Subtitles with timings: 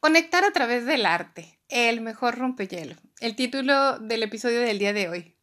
[0.00, 5.08] Conectar a través del arte, el mejor rompehielo, el título del episodio del día de
[5.08, 5.34] hoy.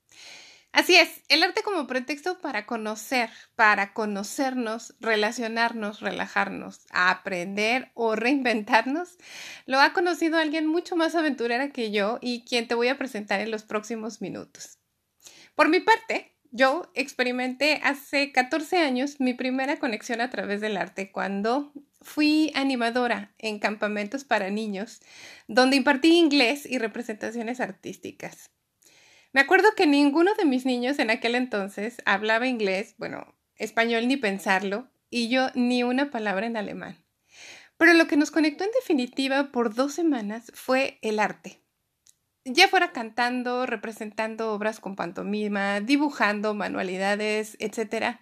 [0.71, 9.18] Así es, el arte como pretexto para conocer, para conocernos, relacionarnos, relajarnos, aprender o reinventarnos,
[9.65, 13.41] lo ha conocido alguien mucho más aventurera que yo y quien te voy a presentar
[13.41, 14.79] en los próximos minutos.
[15.55, 21.11] Por mi parte, yo experimenté hace 14 años mi primera conexión a través del arte
[21.11, 21.73] cuando
[22.05, 25.01] fui animadora en campamentos para niños,
[25.48, 28.49] donde impartí inglés y representaciones artísticas.
[29.34, 34.16] Me acuerdo que ninguno de mis niños en aquel entonces hablaba inglés, bueno, español ni
[34.16, 37.03] pensarlo, y yo ni una palabra en alemán.
[37.75, 41.66] Pero lo que nos conectó en definitiva por dos semanas fue el arte
[42.45, 48.19] ya fuera cantando, representando obras con pantomima, dibujando manualidades, etc.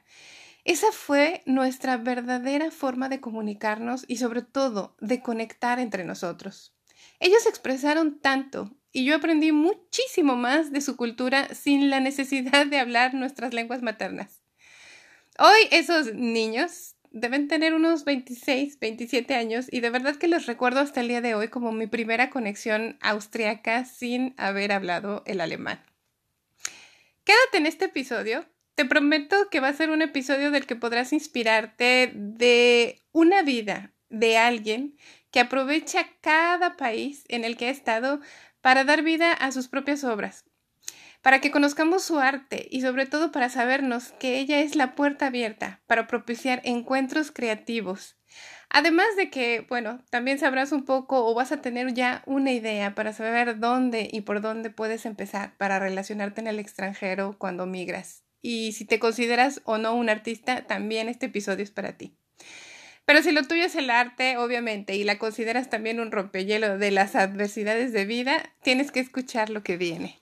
[0.65, 6.73] Esa fue nuestra verdadera forma de comunicarnos y sobre todo de conectar entre nosotros.
[7.19, 12.79] Ellos expresaron tanto y yo aprendí muchísimo más de su cultura sin la necesidad de
[12.79, 14.43] hablar nuestras lenguas maternas.
[15.37, 20.79] Hoy esos niños deben tener unos 26, 27 años y de verdad que los recuerdo
[20.79, 25.83] hasta el día de hoy como mi primera conexión austriaca sin haber hablado el alemán.
[27.23, 28.45] Quédate en este episodio.
[28.75, 33.93] Te prometo que va a ser un episodio del que podrás inspirarte de una vida
[34.09, 34.97] de alguien
[35.29, 38.19] que aprovecha cada país en el que ha estado
[38.61, 40.45] para dar vida a sus propias obras,
[41.21, 45.27] para que conozcamos su arte y sobre todo para sabernos que ella es la puerta
[45.27, 48.17] abierta para propiciar encuentros creativos.
[48.69, 52.95] Además de que, bueno, también sabrás un poco o vas a tener ya una idea
[52.95, 58.23] para saber dónde y por dónde puedes empezar para relacionarte en el extranjero cuando migras.
[58.45, 62.13] Y si te consideras o no un artista, también este episodio es para ti.
[63.05, 66.91] Pero si lo tuyo es el arte, obviamente, y la consideras también un rompehielo de
[66.91, 70.19] las adversidades de vida, tienes que escuchar lo que viene.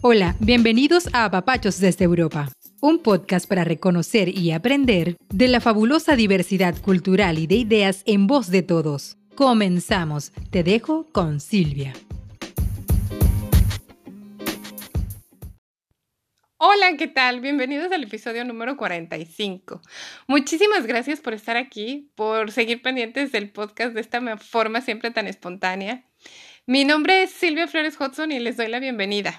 [0.00, 6.16] Hola, bienvenidos a Papachos desde Europa, un podcast para reconocer y aprender de la fabulosa
[6.16, 9.18] diversidad cultural y de ideas en voz de todos.
[9.36, 10.32] Comenzamos.
[10.50, 11.92] Te dejo con Silvia.
[16.62, 17.40] Hola, ¿qué tal?
[17.40, 19.80] Bienvenidos al episodio número 45.
[20.26, 25.26] Muchísimas gracias por estar aquí, por seguir pendientes del podcast de esta forma siempre tan
[25.26, 26.04] espontánea.
[26.66, 29.38] Mi nombre es Silvia Flores Hudson y les doy la bienvenida.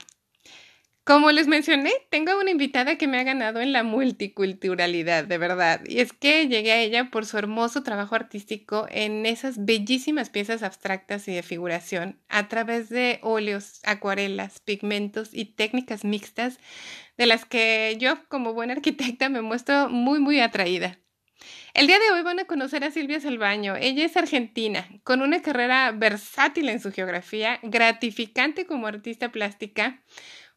[1.03, 5.81] Como les mencioné, tengo una invitada que me ha ganado en la multiculturalidad, de verdad.
[5.87, 10.61] Y es que llegué a ella por su hermoso trabajo artístico en esas bellísimas piezas
[10.61, 16.59] abstractas y de figuración a través de óleos, acuarelas, pigmentos y técnicas mixtas
[17.17, 20.99] de las que yo, como buena arquitecta, me muestro muy, muy atraída.
[21.73, 23.75] El día de hoy van a conocer a Silvia Salvaño.
[23.75, 30.03] Ella es argentina, con una carrera versátil en su geografía, gratificante como artista plástica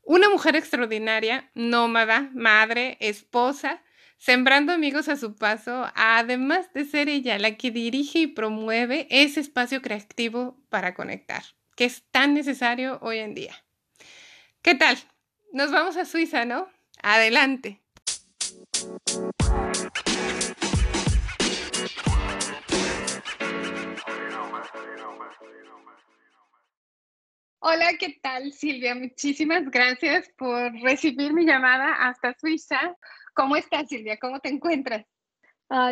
[0.05, 3.83] una mujer extraordinaria, nómada, madre, esposa,
[4.19, 9.41] sembrando amigos a su paso, además de ser ella la que dirige y promueve ese
[9.41, 11.43] espacio creativo para conectar,
[11.77, 13.55] que es tan necesario hoy en día.
[14.63, 14.97] ¿Qué tal?
[15.53, 16.69] Nos vamos a Suiza, ¿no?
[17.03, 17.81] Adelante.
[27.67, 28.95] Hola, ¿qué tal Silvia?
[28.95, 32.95] Muchísimas gracias por recibir mi llamada hasta Suiza.
[33.33, 34.19] ¿Cómo estás Silvia?
[34.21, 35.07] ¿Cómo te encuentras?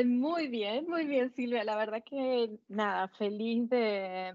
[0.04, 1.64] Muy bien, muy bien Silvia.
[1.64, 4.34] La verdad que nada, feliz de,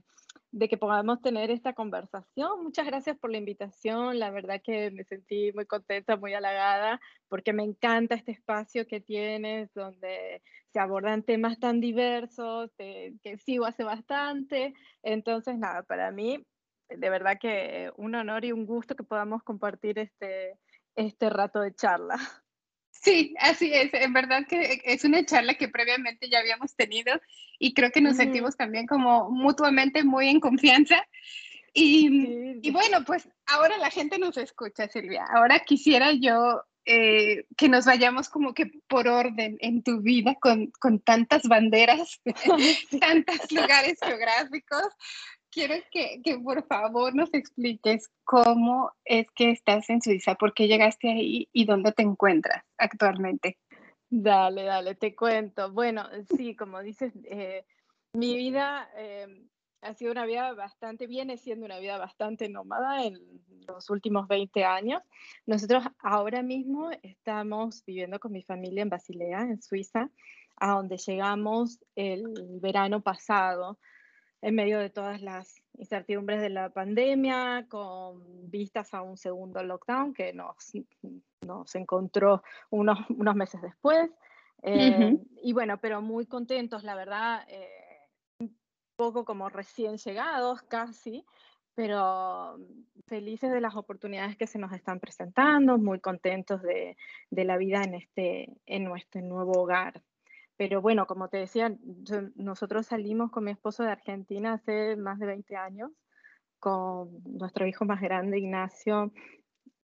[0.49, 2.63] de que podamos tener esta conversación.
[2.63, 4.17] Muchas gracias por la invitación.
[4.17, 8.99] La verdad que me sentí muy contenta, muy halagada, porque me encanta este espacio que
[8.99, 10.41] tienes, donde
[10.73, 14.73] se abordan temas tan diversos, que sigo hace bastante.
[15.03, 16.43] Entonces, nada, para mí
[16.89, 20.57] de verdad que un honor y un gusto que podamos compartir este,
[20.95, 22.17] este rato de charla.
[22.91, 23.93] Sí, así es.
[23.93, 27.19] En verdad que es una charla que previamente ya habíamos tenido
[27.59, 31.07] y creo que nos sentimos también como mutuamente muy en confianza.
[31.73, 35.25] Y, y, bueno, pues ahora la gente nos escucha, Silvia.
[35.29, 40.71] Ahora quisiera yo eh, que nos vayamos como que por orden en tu vida con,
[40.79, 42.21] con tantas banderas,
[43.01, 44.87] tantos lugares geográficos,
[45.51, 51.09] quiero que, por favor nos expliques cómo es que estás en Suiza, por qué llegaste
[51.09, 53.57] ahí y dónde te encuentras actualmente.
[54.09, 55.71] Dale, dale, te cuento.
[55.71, 57.65] Bueno, sí, como dices, eh,
[58.13, 59.47] mi vida, eh,
[59.81, 63.19] ha sido una vida bastante, viene siendo una vida bastante nómada en
[63.67, 65.01] los últimos 20 años.
[65.45, 70.09] Nosotros ahora mismo estamos viviendo con mi familia en Basilea, en Suiza,
[70.55, 72.23] a donde llegamos el
[72.61, 73.77] verano pasado,
[74.41, 80.13] en medio de todas las incertidumbres de la pandemia, con vistas a un segundo lockdown
[80.13, 80.55] que nos,
[81.45, 84.09] nos encontró unos, unos meses después.
[84.63, 87.69] Eh, y bueno, pero muy contentos, la verdad, eh,
[88.39, 88.55] un
[88.95, 91.25] poco como recién llegados casi,
[91.75, 92.57] pero
[93.05, 96.97] felices de las oportunidades que se nos están presentando, muy contentos de,
[97.29, 100.01] de la vida en, este, en nuestro nuevo hogar.
[100.57, 101.71] Pero bueno, como te decía,
[102.35, 105.91] nosotros salimos con mi esposo de Argentina hace más de 20 años,
[106.59, 109.13] con nuestro hijo más grande, Ignacio,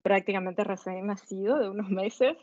[0.03, 2.37] prácticamente recién nacido, de unos meses,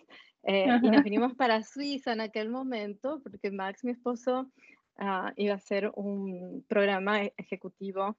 [0.44, 4.50] eh, y nos vinimos para Suiza en aquel momento, porque Max, mi esposo,
[4.98, 8.16] ah, iba a hacer un programa e-, ejecutivo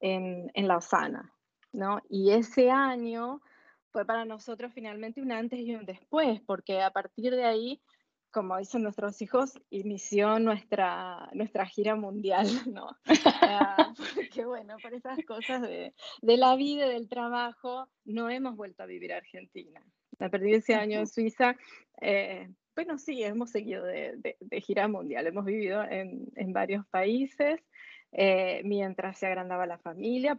[0.00, 1.32] en, en Lausana,
[1.72, 2.00] ¿no?
[2.08, 3.42] Y ese año
[3.90, 7.82] fue para nosotros finalmente un antes y un después, porque a partir de ahí
[8.30, 12.96] como dicen nuestros hijos, inició nuestra, nuestra gira mundial, ¿no?
[13.42, 18.56] Ah, porque bueno, por esas cosas de, de, la vida y del trabajo, no hemos
[18.56, 19.80] vuelto a vivir a Argentina.
[20.18, 21.56] La perdí ese año en Suiza.
[22.00, 26.86] Eh, bueno, sí, hemos seguido de, de, de, gira mundial, hemos vivido en, en varios
[26.88, 27.60] países.
[28.18, 30.38] Eh, mientras se agrandaba la familia,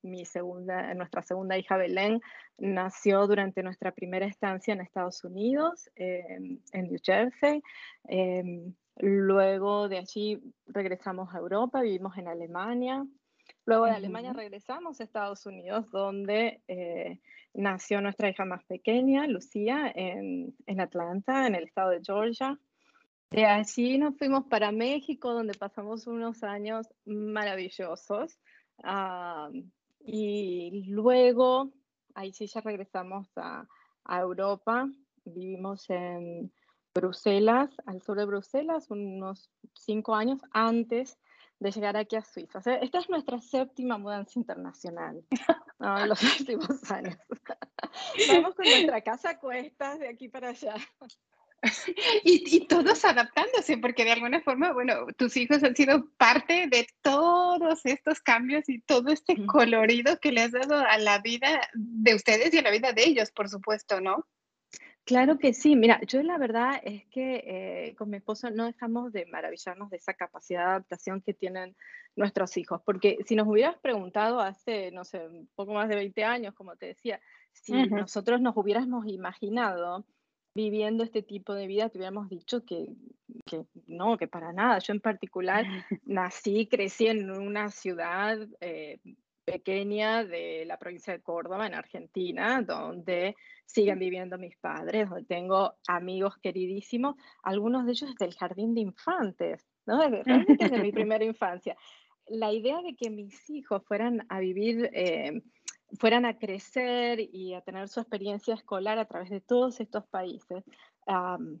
[0.00, 2.22] mi segunda, nuestra segunda hija Belén
[2.56, 7.62] nació durante nuestra primera estancia en Estados Unidos, en New Jersey.
[8.04, 13.06] Em, luego de allí regresamos a Europa, vivimos en Alemania.
[13.66, 17.20] Luego de Alemania regresamos a Estados Unidos, donde eh,
[17.52, 22.58] nació nuestra hija más pequeña, Lucía, en, en Atlanta, en el estado de Georgia.
[23.30, 28.38] De allí nos fuimos para México, donde pasamos unos años maravillosos.
[30.00, 31.72] y luego,
[32.14, 33.68] ahí sí ya regresamos a,
[34.04, 34.88] a, Europa.
[35.24, 36.50] Vivimos en
[36.94, 41.18] Bruselas, al sur de Bruselas, unos cinco años antes
[41.60, 42.58] de llegar aquí a Suiza.
[42.58, 45.24] O sea, esta es nuestra séptima mudanza internacional
[45.80, 47.16] en los últimos años.
[48.28, 50.74] Vamos con nuestra casa a cuestas de aquí para allá.
[52.24, 56.86] Y, y, todos adaptándose, porque de alguna forma, bueno, tus hijos han sido parte de
[57.02, 62.14] todos estos cambios y todo este colorido que le has dado a la vida de
[62.14, 64.26] ustedes y a la vida de ellos, por supuesto, ¿no?
[65.08, 65.74] Claro que sí.
[65.74, 69.96] Mira, yo la verdad es que eh, con mi esposo no dejamos de maravillarnos de
[69.96, 71.74] esa capacidad de adaptación que tienen
[72.14, 76.24] nuestros hijos, porque si nos hubieras preguntado hace, no sé, un poco más de 20
[76.24, 77.20] años, como te decía,
[77.52, 78.00] si uh -huh.
[78.00, 80.04] nosotros nos hubiéramos imaginado
[80.58, 82.92] viviendo este tipo de vida, te hubiéramos dicho que,
[83.46, 84.80] que, no, que para nada.
[84.80, 85.64] Yo en particular
[86.04, 88.98] nací, crecí en una ciudad eh,
[89.44, 95.74] pequeña de la provincia de Córdoba, en Argentina, donde siguen viviendo mis padres, donde tengo
[95.86, 97.14] amigos queridísimos,
[97.44, 100.00] algunos de ellos del jardín de infantes, ¿no?
[100.08, 101.76] Realmente desde mi primera infancia.
[102.26, 104.90] La idea de que mis hijos fueran a vivir...
[104.92, 105.40] Eh,
[105.98, 110.64] fueran a crecer y a tener su experiencia escolar a través de todos estos países,
[111.06, 111.60] um,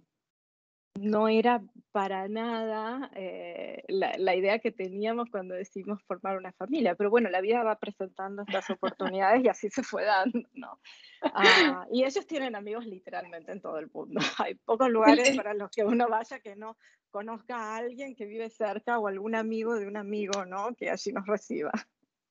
[0.98, 6.94] no era para nada eh, la, la, idea que teníamos cuando decidimos formar una familia.
[6.96, 10.80] Pero bueno, la vida va presentando estas oportunidades y así se fue dando, ¿no?
[11.22, 14.20] Uh, y ellos tienen amigos literalmente en todo el mundo.
[14.38, 16.76] Hay pocos lugares para los que uno vaya que no
[17.10, 20.74] conozca a alguien que vive cerca o algún amigo de un amigo, ¿no?
[20.74, 21.72] Que allí nos reciba.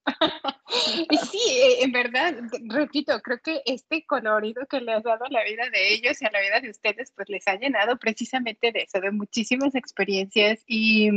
[1.31, 2.35] Sí, eh, en verdad,
[2.67, 6.25] repito, creo que este colorido que le has dado a la vida de ellos y
[6.25, 10.63] a la vida de ustedes, pues les ha llenado precisamente de eso, de muchísimas experiencias.
[10.67, 11.09] Y,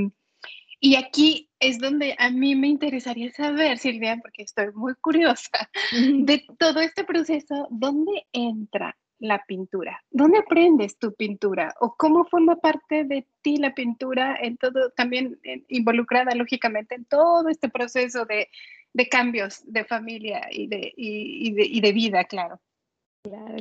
[0.80, 6.44] y aquí es donde a mí me interesaría saber, Silvia, porque estoy muy curiosa, de
[6.58, 10.02] todo este proceso, ¿dónde entra la pintura?
[10.10, 11.74] ¿Dónde aprendes tu pintura?
[11.80, 17.48] ¿O cómo forma parte de ti la pintura en todo, también involucrada lógicamente en todo
[17.48, 18.48] este proceso de
[18.92, 22.60] de cambios de familia y de, y, de, y de, vida, claro.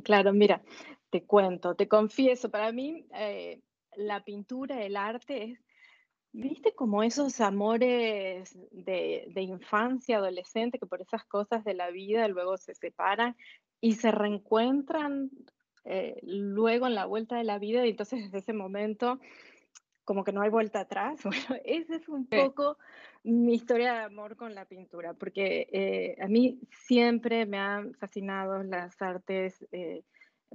[0.03, 0.61] Claro, mira,
[1.09, 3.61] te cuento, te confieso, para mí eh,
[3.95, 5.59] la pintura, el arte
[6.31, 12.27] viste como esos amores de, de, infancia, adolescente, que por esas cosas de la vida
[12.27, 13.35] luego se separan
[13.81, 15.31] y se reencuentran
[15.85, 19.19] eh, luego en la vuelta de la vida y entonces desde ese momento
[20.09, 21.19] como que no hay vuelta atrás.
[21.23, 22.79] Bueno, esa es un poco
[23.21, 28.63] mi historia de amor con la pintura, porque eh, a mí siempre me han fascinado
[28.63, 30.01] las artes eh,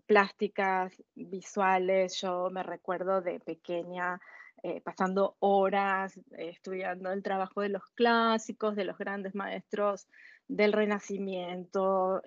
[0.07, 2.21] plásticas, visuales.
[2.21, 4.21] Yo me recuerdo de pequeña
[4.65, 10.09] eh, pasando horas estudiando el trabajo de los clásicos, de los grandes maestros
[10.49, 12.23] del Renacimiento,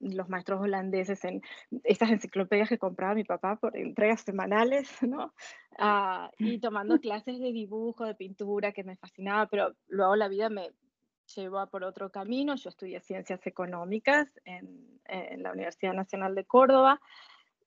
[0.00, 1.42] los maestros holandeses, en
[1.84, 5.32] estas enciclopedias que compraba mi papá por entregas semanales, ¿no?
[5.78, 10.48] Ah, y tomando clases de dibujo, de pintura, que me fascinaba, pero luego la vida
[10.48, 10.70] me
[11.34, 12.56] llevó por otro camino.
[12.56, 17.00] Yo estudié ciencias económicas en, en la Universidad Nacional de Córdoba.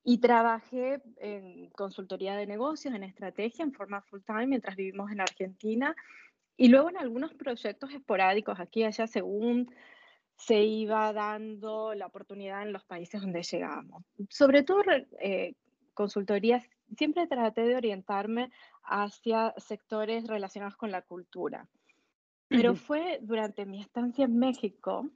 [0.02, 5.20] Y trabajé en consultoría de negocios, en estrategia, en forma full time, mientras vivimos en
[5.20, 5.94] Argentina.
[6.60, 9.74] Y luego en algunos proyectos esporádicos aquí y allá, según
[10.36, 14.04] se iba dando la oportunidad en los países donde llegábamos.
[14.28, 14.82] Sobre todo
[15.22, 15.54] eh,
[15.94, 16.62] consultorías,
[16.98, 18.50] siempre traté de orientarme
[18.82, 21.66] hacia sectores relacionados con la cultura.
[22.48, 25.08] Pero fue durante mi estancia en México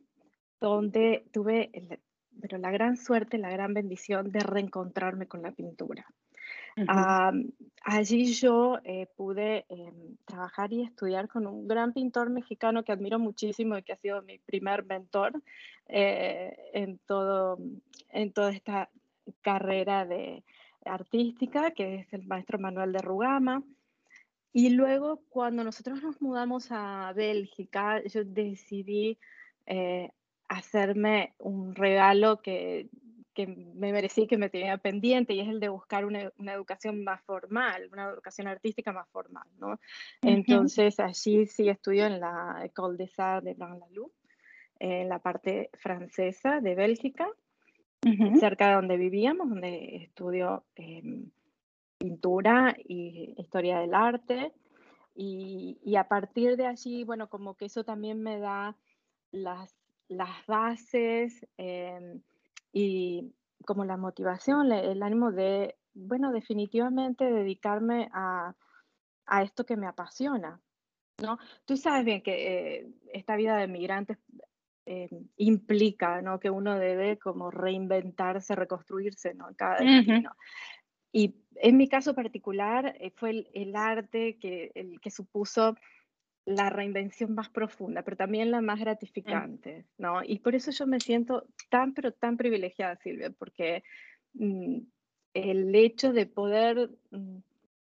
[0.62, 1.70] donde tuve
[2.40, 6.06] pero la gran suerte, la gran bendición de reencontrarme con la pintura.
[7.82, 13.18] Allí yo eh, pude em, trabajar y estudiar con un gran pintor mexicano que admiro
[13.18, 15.42] muchísimo y que ha sido mi primer mentor
[15.86, 17.58] eh, en, todo,
[18.10, 18.90] en toda esta
[19.42, 20.44] carrera de
[20.84, 23.62] artística, que es el maestro Manuel de Rugama.
[24.52, 29.18] Y luego, cuando nosotros nos mudamos a Bélgica, yo decidí
[29.66, 30.10] eh,
[30.48, 32.88] hacerme un regalo que,
[33.34, 37.04] que me merecí, que me tenía pendiente, y es el de buscar una, una educación
[37.04, 39.78] más formal, una educación artística más formal, ¿no?
[40.22, 44.10] Entonces, allí sí estudio en la École des Arts de Braine-l'Alleud,
[44.78, 47.28] en la parte francesa de Bélgica,
[48.38, 51.30] cerca de donde vivíamos, donde estudio em,
[51.98, 54.52] pintura y historia del arte.
[55.14, 58.76] Y, y, a partir de allí, bueno, como que eso también me da
[59.30, 59.74] las
[60.08, 62.20] las bases em,
[62.74, 63.32] y
[63.64, 68.54] como la motivación, el ánimo de, bueno, definitivamente dedicarme a,
[69.26, 70.60] a esto que me apasiona,
[71.22, 71.38] ¿no?
[71.64, 74.18] Tú sabes bien que eh, esta vida de migrantes
[74.86, 76.40] eh, implica, ¿no?
[76.40, 79.46] Que uno debe como reinventarse, reconstruirse, ¿no?
[79.56, 80.32] Cada destino.
[81.12, 85.76] Y en mi caso particular eh, fue el, el, arte que, el que supuso
[86.46, 90.22] la reinvención más profunda, pero también la más gratificante, ¿no?
[90.22, 93.82] Y por eso yo me siento tan, pero tan privilegiada, Silvia, porque
[94.34, 94.78] mm,
[95.32, 97.38] el hecho de poder mm,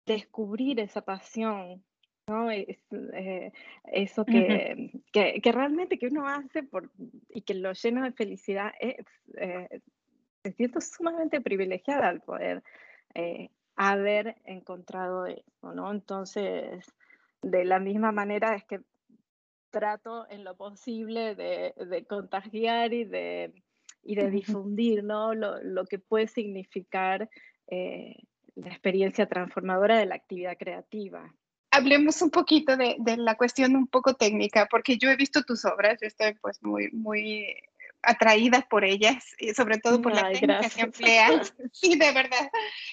[0.04, 1.82] descubrir esa pasión,
[2.28, 2.50] ¿no?
[2.50, 3.52] Es, eh,
[3.84, 6.90] eso que, que, que, realmente que uno hace por,
[7.30, 9.06] y que lo llena de felicidad, es,
[9.38, 9.80] eh,
[10.44, 12.62] me siento sumamente privilegiada al poder
[13.14, 15.90] eh, haber encontrado eso, ¿no?
[15.90, 16.84] Entonces,
[17.42, 18.80] de la misma manera es que
[19.70, 23.52] trato en lo posible de, contagiar y de,
[24.02, 25.34] y de difundir ¿no?
[25.34, 27.28] lo, que puede significar
[27.68, 28.16] eh,
[28.54, 31.34] la experiencia transformadora de la actividad creativa.
[31.70, 35.64] Hablemos un poquito de, de, la cuestión un poco técnica, porque yo he visto tus
[35.64, 37.46] obras, yo estoy pues muy, muy
[38.02, 42.50] atraídas por ellas, y sobre todo por la técnica que empleas, sí, de verdad,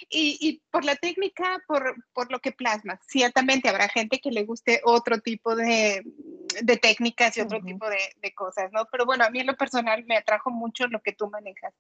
[0.10, 3.00] y, y, por la técnica, por, por lo que plasmas.
[3.08, 6.04] Ciertamente habrá gente que le guste otro tipo de,
[6.62, 8.86] de técnicas y otro tipo de, de, cosas, ¿no?
[8.92, 11.74] Pero bueno, a mí en lo personal me atrajo mucho lo que tú manejas.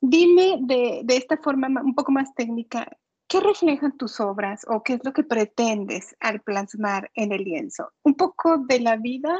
[0.00, 2.88] Dime de, de esta forma un poco más técnica,
[3.28, 7.92] ¿qué reflejan tus obras o qué es lo que pretendes al plasmar en el lienzo?
[8.02, 9.38] ¿Un poco de la vida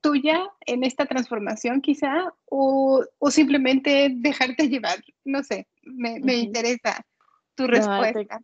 [0.00, 5.02] tuya en esta transformación quizá o, o simplemente dejarte llevar?
[5.24, 7.04] No sé, me, me interesa
[7.54, 8.40] tu respuesta.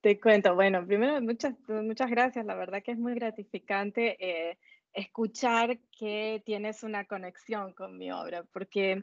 [0.00, 4.58] te, cuento, bueno, primero muchas, muchas gracias, la verdad que es muy gratificante eh,
[4.92, 9.02] escuchar que tienes una conexión con mi obra, porque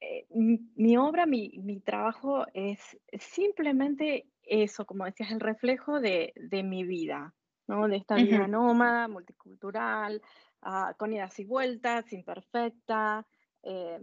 [0.00, 2.80] eh, mi, obra, mi, mi, trabajo es
[3.18, 7.34] simplemente eso, como decías, el reflejo de, de mi vida,
[7.66, 7.88] ¿no?
[7.88, 10.22] De esta vida nómada, multicultural,
[10.62, 13.26] ah, con idas y vueltas, imperfecta.
[13.62, 14.00] Eh,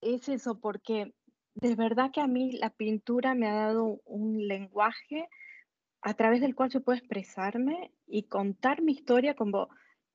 [0.00, 1.14] es eso, porque
[1.54, 5.28] de verdad que a mí la pintura me ha dado un lenguaje
[6.00, 9.68] a través del cual yo puedo expresarme y contar mi historia como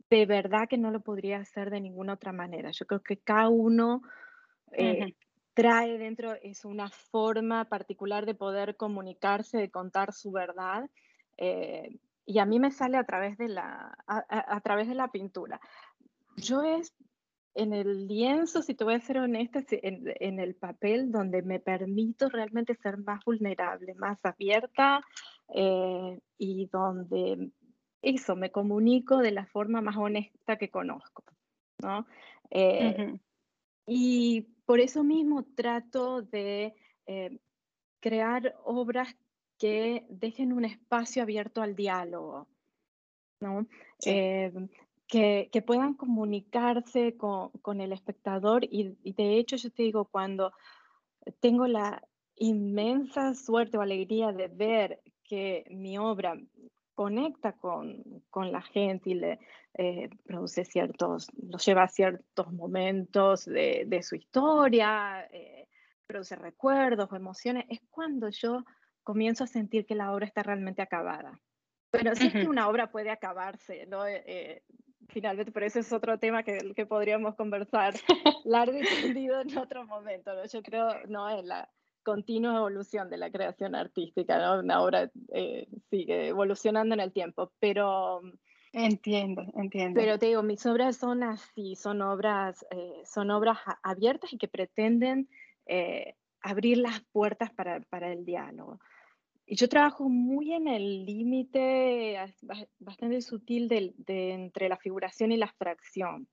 [0.09, 2.71] de verdad que no lo podría hacer de ninguna otra manera.
[2.71, 4.01] Yo creo que cada uno
[4.73, 5.15] eh,
[5.53, 10.89] trae dentro es una forma particular de poder comunicarse, de contar su verdad.
[11.37, 15.61] Eh, y a mí me sale a través de la, a, través de la pintura.
[16.35, 16.93] Yo es
[17.55, 21.61] en el lienzo, si te voy a ser honesta, en, en, el papel donde me
[21.61, 25.01] permito realmente ser más vulnerable, más abierta
[25.55, 27.49] eh, y donde
[28.01, 31.23] eso, me comunico de la forma más honesta que conozco,
[31.81, 32.05] ¿no?
[32.51, 33.17] Eh,
[33.87, 37.39] y por eso mismo trato de eh,
[38.01, 39.15] crear obras
[39.57, 42.47] que dejen un espacio abierto al diálogo,
[43.39, 43.67] ¿no?
[44.05, 44.51] Eh,
[45.07, 50.05] que, que, puedan comunicarse con, con el espectador y, y, de hecho yo te digo,
[50.05, 50.51] cuando
[51.39, 52.03] tengo la
[52.35, 56.37] inmensa suerte o alegría de ver que mi obra
[56.93, 59.39] conecta con, con la gente y le
[59.75, 65.67] eh, produce ciertos, los lleva a ciertos momentos de, de su historia, eh,
[66.07, 68.63] produce recuerdos o emociones, es cuando yo
[69.07, 71.39] comienzo a sentir que la obra está realmente acabada.
[71.91, 74.05] Pero sí es que una obra puede acabarse, ¿no?
[74.05, 74.63] Eh, eh,
[75.07, 77.93] finalmente, pero ese es otro tema que, que podríamos conversar
[78.43, 80.45] largo y tendido en otro momento, ¿no?
[80.45, 81.69] Yo creo, no, en la
[82.03, 84.59] continua evolución de la creación artística, ¿no?
[84.59, 88.19] Una obra eh, sigue evolucionando en el tiempo, pero...
[88.73, 90.01] Entiendo, entiendo.
[90.01, 92.65] Pero te digo, mis obras son así, son obras,
[93.05, 95.29] son obras abiertas y que pretenden
[96.41, 98.79] abrir las puertas para, para el diálogo.
[99.49, 102.17] Y yo trabajo muy en el límite
[102.79, 106.27] bastante sutil de, de, entre la figuración y la abstracción.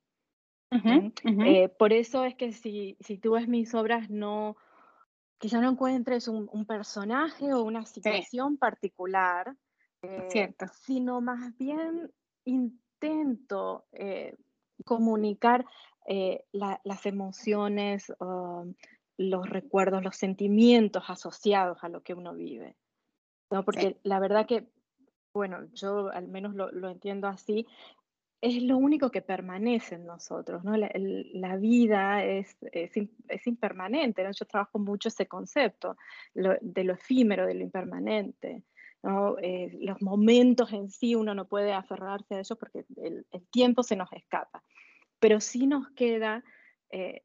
[0.72, 1.46] Uh -huh, uh -huh.
[1.46, 4.56] Eh, por eso es que si, si tú ves mis obras, no,
[5.38, 8.58] quizá no encuentres un, un personaje o una situación sí.
[8.58, 9.56] particular,
[10.02, 12.10] eh, sino más bien
[12.44, 14.36] intento eh,
[14.84, 15.64] comunicar
[16.52, 18.74] la, las emociones, uh,
[19.16, 22.76] los recuerdos, los sentimientos asociados a lo que uno vive.
[23.54, 23.64] ¿No?
[23.64, 23.96] Porque sí.
[24.02, 24.66] la verdad que,
[25.32, 27.68] bueno, yo al menos lo, lo, entiendo así,
[28.40, 30.76] es lo único que permanece en nosotros, ¿no?
[30.76, 32.90] La, el, la vida es, es,
[33.28, 34.32] es impermanente, ¿no?
[34.32, 35.96] Yo trabajo mucho ese concepto
[36.34, 38.64] lo, de lo efímero, de lo impermanente.
[39.04, 39.36] ¿no?
[39.38, 43.82] Eh, los momentos en sí uno no puede aferrarse a ellos porque el, el tiempo
[43.82, 44.64] se nos escapa,
[45.20, 46.42] pero sí nos queda
[46.90, 47.22] eh,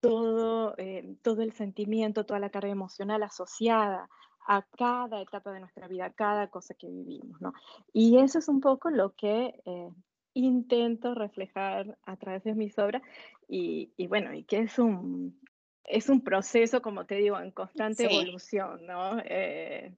[0.00, 4.10] todo, eh, todo el sentimiento, toda la carga emocional asociada
[4.46, 7.52] a cada etapa de nuestra vida, a cada cosa que vivimos, ¿no?
[7.92, 9.90] Y eso es un poco lo que eh,
[10.34, 13.02] intento reflejar a través de mis obras
[13.48, 15.40] y, y, bueno, y que es un,
[15.84, 18.14] es un proceso, como te digo, en constante sí.
[18.14, 19.18] evolución, ¿no?
[19.24, 19.94] Eh,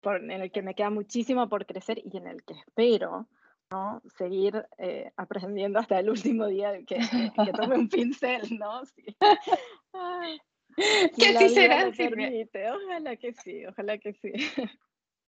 [0.00, 3.28] por, en el que me queda muchísimo por crecer y en el que espero
[3.70, 4.02] ¿no?
[4.18, 8.84] seguir eh, aprendiendo hasta el último día que, que tome un pincel, ¿no?
[8.86, 9.16] Sí.
[11.18, 11.90] Que así será.
[11.96, 12.70] Permite.
[12.70, 14.32] Ojalá que sí, ojalá que sí.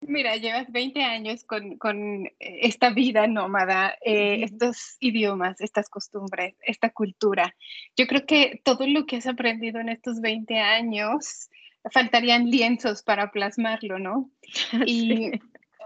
[0.02, 6.90] Mira, llevas 20 años con, con esta vida nómada, eh, estos idiomas, estas costumbres, esta
[6.90, 7.56] cultura.
[7.96, 11.50] Yo creo que todo lo que has aprendido en estos 20 años,
[11.90, 14.30] faltarían lienzos para plasmarlo, ¿no?
[14.86, 15.42] Y sí.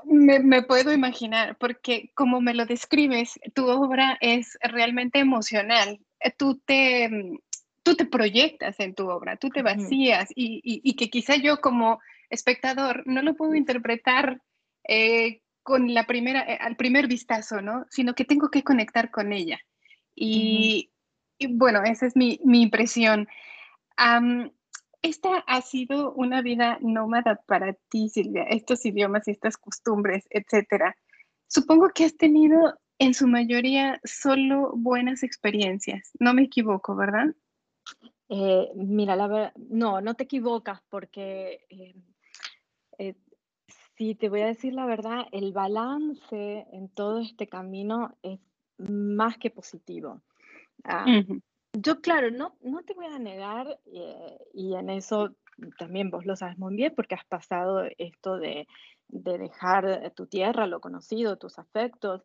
[0.06, 6.00] me, me, puedo imaginar, porque como me lo describes, tu obra es realmente emocional.
[6.38, 7.10] Tú te,
[7.86, 11.62] tú te proyectas en tu obra, tú te vacías y, y, y que quizá yo
[11.62, 12.00] como
[12.32, 14.41] espectador no lo puedo interpretar
[14.88, 17.86] eh, con la primera, eh, al primer vistazo, ¿no?
[17.91, 19.60] Sino que tengo que conectar con ella.
[20.15, 20.89] Y,
[21.39, 21.52] uh -huh.
[21.52, 23.28] y bueno, esa es mi, mi impresión.
[24.00, 24.50] Um,
[25.04, 30.98] esta ha sido una vida nómada para ti, Silvia, estos idiomas y estas costumbres, etcétera.
[31.48, 36.12] Supongo que has tenido en su mayoría solo buenas experiencias.
[36.19, 37.36] No me equivoco, ¿verdad?
[38.30, 41.95] Eh, mira, la verdad, no, no te equivocas porque eh,
[42.98, 43.15] eh,
[43.98, 48.39] si te voy a decir la verdad, el balance en todo este camino es
[48.78, 50.21] más que positivo.
[50.84, 51.41] Ah, uh -huh.
[51.74, 53.80] Yo, claro, no, no te voy a negar,
[54.54, 55.36] y en eso
[55.78, 58.65] también vos lo sabes muy bien, porque has pasado esto de,
[59.10, 62.24] de dejar tu tierra, lo conocido, tus afectos.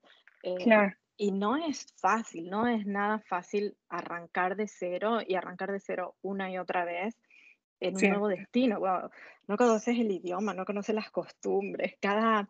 [0.62, 0.94] Claro.
[1.22, 6.16] Y no es fácil, no es nada fácil arrancar de cero y arrancar de cero
[6.22, 7.14] una y otra vez
[7.78, 8.08] en un sí.
[8.08, 8.80] nuevo destino.
[8.80, 9.10] Wow,
[9.46, 12.48] no conoces el idioma, no conoces las costumbres, cada,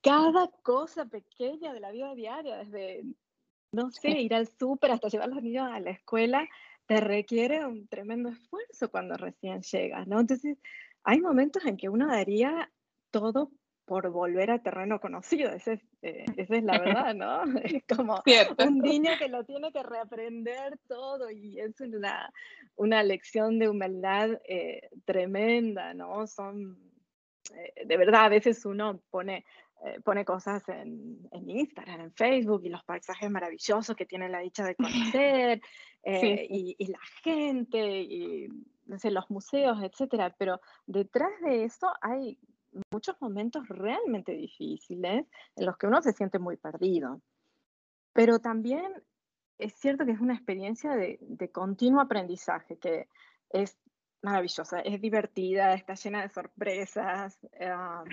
[0.00, 3.04] cada cosa pequeña de la vida diaria, desde,
[3.72, 6.48] no sé, ir al súper hasta llevar a los niños a la escuela,
[6.86, 10.20] te requiere un tremendo esfuerzo cuando recién llegas, ¿no?
[10.20, 10.56] Entonces,
[11.04, 12.72] hay momentos en que uno daría
[13.10, 13.50] todo
[13.84, 17.42] por volver a terreno conocido, esa es, eh, esa es la verdad, ¿no?
[17.64, 18.64] Es como Cierto.
[18.64, 22.32] un niño que lo tiene que reaprender todo y es una,
[22.76, 26.26] una lección de humildad eh, tremenda, ¿no?
[26.26, 26.78] Son,
[27.54, 29.44] eh, de verdad, a veces uno pone,
[29.84, 34.40] eh, pone cosas en, en, Instagram, en Facebook y los paisajes maravillosos que tiene la
[34.40, 35.60] dicha de conocer
[36.04, 36.46] sí, sí.
[36.50, 38.48] Y, y, la gente y
[38.86, 42.38] no sé, los museos, etcétera, pero detrás de eso hay
[42.92, 47.20] muchos momentos realmente difíciles en los que uno se siente muy perdido.
[48.12, 48.92] Pero también
[49.58, 53.08] es cierto que es una experiencia de, de continuo aprendizaje, que
[53.50, 53.78] es
[54.22, 58.04] maravillosa, es divertida, está llena de sorpresas, ah,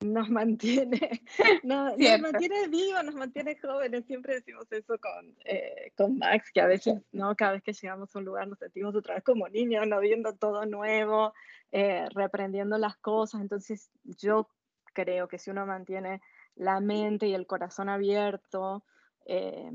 [0.00, 1.22] nos mantiene,
[1.62, 4.04] nos, mantiene vivos, nos mantiene jóvenes.
[4.06, 7.34] Siempre decimos eso con, eh, con Max, que a veces, ¿no?
[7.34, 10.00] Cada vez que llegamos a un lugar nos sentimos otra vez como niños, ¿no?
[10.00, 11.32] Viendo todo nuevo,
[11.72, 13.40] eh, reprendiendo las cosas.
[13.40, 14.48] Entonces, yo
[14.92, 16.20] creo que si uno mantiene
[16.54, 18.84] la mente y el corazón abierto,
[19.26, 19.70] eh,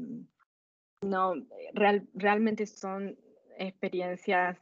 [1.02, 1.34] no,
[1.74, 3.18] real, realmente son
[3.58, 4.58] experiencias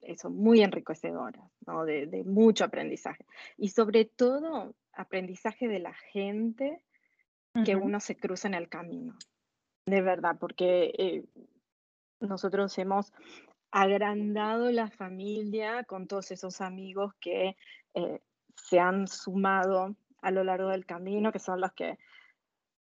[0.00, 1.84] eso, muy enriquecedoras, ¿no?
[1.84, 3.24] de, de, mucho aprendizaje.
[3.56, 6.82] Y sobre todo, aprendizaje de la gente
[7.64, 9.16] que uno se cruza en el camino,
[9.86, 11.24] de verdad, porque eh,
[12.20, 13.12] nosotros hemos
[13.70, 17.56] agrandado la familia con todos esos amigos que
[17.94, 18.20] eh,
[18.54, 21.98] se han sumado a lo largo del camino, que son los que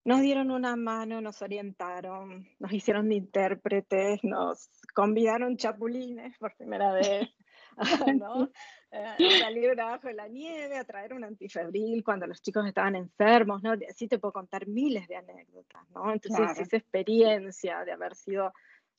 [0.05, 7.29] nos dieron una mano, nos orientaron, nos hicieron intérpretes, nos convidaron chapulines por primera vez,
[8.21, 8.51] ¿no?
[8.91, 13.63] Eh, salir abajo de la nieve, a traer un antifebril cuando los chicos estaban enfermos,
[13.63, 13.73] ¿no?
[13.89, 16.13] Así te puedo contar miles de anécdotas, ¿no?
[16.13, 18.53] Entonces, esa experiencia de haber sido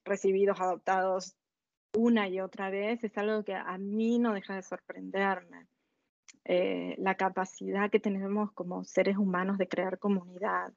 [0.03, 1.37] recibidos, adoptados
[1.95, 5.67] una y otra vez, es algo que a mí no deja de sorprenderme.
[6.43, 10.73] Eh, la capacidad que tenemos como seres humanos de crear comunidad,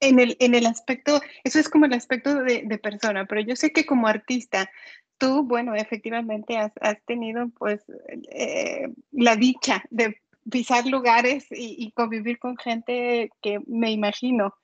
[0.00, 3.54] en el, en el aspecto, eso es como el aspecto de, de, persona, pero yo
[3.54, 4.70] sé que como artista,
[5.18, 7.82] tú, bueno, efectivamente has, has tenido pues
[8.30, 10.16] eh, la dicha de
[10.50, 14.54] pisar lugares y, y, convivir con gente que me imagino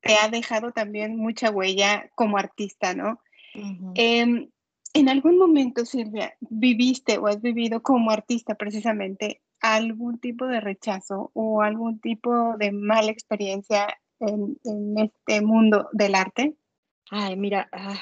[0.00, 3.20] te ha dejado también mucha huella como artista, ¿no?
[3.54, 3.92] Uh -huh.
[3.94, 4.48] eh,
[4.94, 11.30] en algún momento, Silvia, viviste o has vivido como artista precisamente algún tipo de rechazo
[11.34, 13.88] o algún tipo de mala experiencia
[14.20, 16.56] en, en este mundo del arte?
[17.10, 17.98] Ay, mira, ah,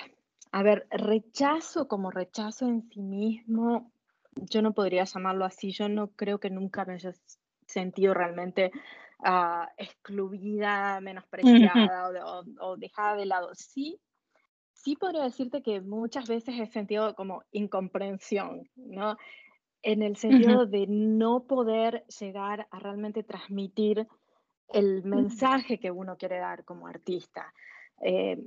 [0.52, 3.90] a ver, rechazo como rechazo en sí mismo,
[4.36, 7.12] yo no podría llamarlo así, yo no creo que nunca me haya
[7.66, 8.70] sentido realmente
[9.20, 12.44] uh, excluida, menospreciada uh -huh.
[12.60, 13.50] o, o, o, dejada de lado.
[13.54, 14.00] Sí,
[14.72, 19.16] sí podría decirte que muchas veces he sentido como incomprensión, ¿no?
[19.82, 20.70] En el sentido uh -huh.
[20.70, 24.06] de no poder llegar a realmente transmitir
[24.68, 27.52] el mensaje que uno quiere dar como artista.
[28.02, 28.38] Eh,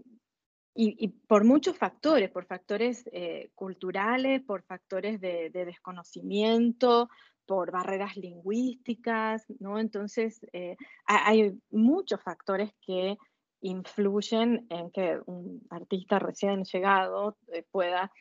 [0.73, 7.09] y, y, por muchos factores, por factores eh, culturales, por factores de, de, desconocimiento,
[7.47, 9.79] por barreras lingüísticas, ¿no?
[9.79, 10.75] Entonces, eh,
[11.05, 13.17] hay muchos factores que
[13.61, 17.37] influyen en que un artista recién llegado
[17.71, 18.11] pueda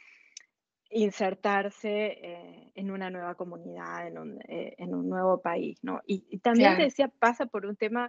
[0.91, 6.01] insertarse eh, en una nueva comunidad, en un, eh, en un nuevo país, ¿no?
[6.07, 6.79] Y, y también claro.
[6.79, 8.09] te decía, pasa por un tema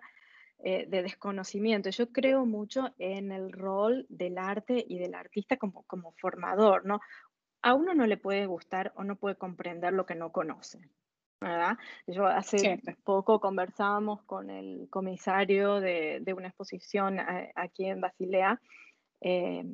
[0.59, 1.89] eh, de desconocimiento.
[1.89, 6.99] Yo creo mucho en el rol del arte y del artista como, como formador, ¿no?
[7.61, 10.79] A uno no le puede gustar o no puede comprender lo que no conoce,
[11.41, 11.77] ¿verdad?
[12.05, 12.95] Yo hace Siempre.
[13.03, 18.61] poco conversábamos con el comisario de, de una exposición a, aquí en Basilea,
[19.21, 19.65] eh,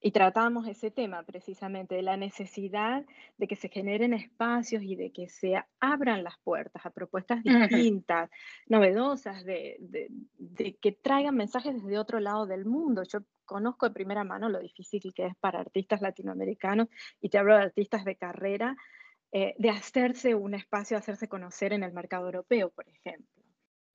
[0.00, 3.04] y tratamos ese tema precisamente de la necesidad
[3.38, 8.30] de que se generen espacios y de que se abran las puertas a propuestas distintas,
[8.66, 13.02] novedosas, de, de, de, que traigan mensajes desde otro lado del mundo.
[13.04, 16.88] Yo conozco de primera mano lo difícil que es para artistas latinoamericanos
[17.20, 18.76] y te hablo de artistas de carrera,
[19.32, 23.42] eh, de hacerse un espacio, hacerse conocer en el mercado europeo, por ejemplo.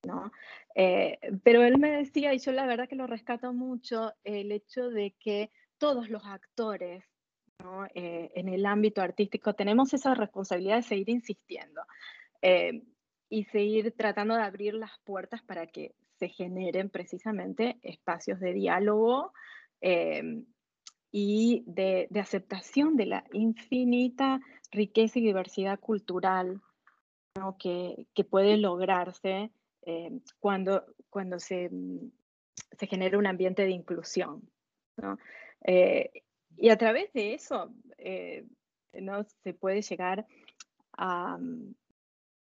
[0.04, 0.32] ¿no?
[0.74, 4.90] Eh, pero él me decía, y yo la verdad que lo rescato mucho, el hecho
[4.90, 7.04] de que todos los actores
[7.96, 11.82] eh, en el ámbito artístico tenemos esa responsabilidad de seguir insistiendo
[12.44, 12.84] eh,
[13.30, 19.34] y seguir tratando de abrir las puertas para que se generen precisamente espacios de diálogo
[19.82, 20.44] eh,
[21.12, 24.40] y de, aceptación de la infinita
[24.70, 26.62] riqueza y diversidad cultural
[27.58, 29.52] que, puede lograrse
[30.40, 31.72] cuando, cuando se,
[32.78, 34.48] se genera un ambiente de inclusión.
[35.66, 36.12] Eh,
[36.58, 38.46] y a través de eso eh,
[38.94, 39.24] ¿no?
[39.44, 40.26] se puede llegar
[40.98, 41.40] a,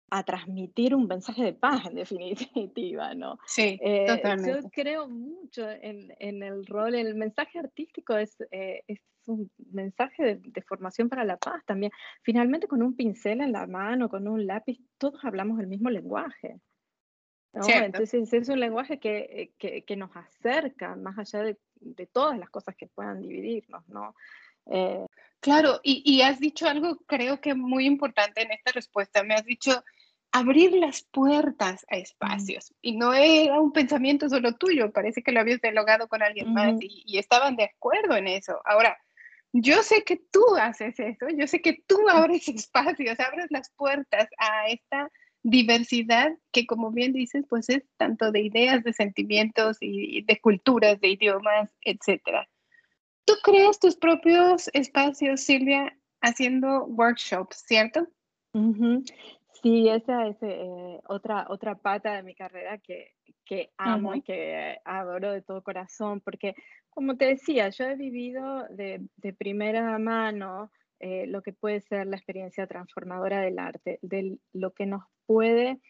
[0.09, 1.95] a, transmitir un mensaje de paz, en
[2.59, 3.37] definitiva, ¿no?
[3.45, 4.61] Sí, eh, totalmente.
[4.61, 10.23] Yo creo mucho en, en, el rol, el mensaje artístico es, eh, es un mensaje
[10.23, 11.91] de, de, formación para la paz también.
[12.23, 16.59] Finalmente, con un pincel en la mano, con un lápiz, todos hablamos el mismo lenguaje.
[17.53, 17.67] ¿No?
[17.67, 22.49] Entonces es un lenguaje que, que, que, nos acerca más allá de, de, todas las
[22.49, 24.15] cosas que puedan dividirnos, ¿no?
[24.65, 25.05] Eh,
[25.39, 29.23] claro, y, y, has dicho algo creo que muy importante en esta respuesta.
[29.23, 29.83] Me has dicho
[30.31, 32.71] abrir las puertas a espacios.
[32.71, 32.75] Mm.
[32.81, 36.53] Y no era un pensamiento solo tuyo, parece que lo habías dialogado con alguien mm.
[36.53, 38.59] más y, y, estaban de acuerdo en eso.
[38.65, 38.97] Ahora,
[39.51, 44.27] yo sé que tú haces eso, yo sé que tú abres espacios, abres las puertas
[44.39, 45.11] a esta
[45.43, 50.99] diversidad que, como bien dices, pues es tanto de ideas, de sentimientos y de culturas,
[51.01, 52.49] de idiomas, etcétera.
[53.25, 58.07] Tú creas tus propios espacios, Silvia, haciendo workshops, ¿cierto?
[59.61, 63.13] Sí, esa es eh, otra, otra pata de mi carrera que,
[63.45, 66.55] que amo y que adoro de todo corazón, porque
[66.89, 70.69] como te decía, yo he vivido de, de primera mano
[71.05, 75.81] eh, lo que puede ser la experiencia transformadora del arte, de lo que nos puede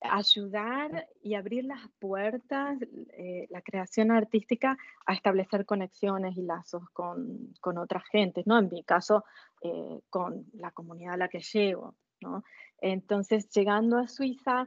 [0.00, 2.76] ayudar y abrir las puertas,
[3.12, 8.58] eh, la creación artística, a establecer conexiones y lazos con, con otras gentes, ¿no?
[8.58, 9.24] En mi caso,
[9.62, 12.42] eh, con la comunidad a la que llego, ¿no?
[12.80, 14.66] Entonces, llegando a Suiza,